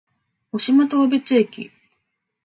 [0.51, 1.69] 渡島当別駅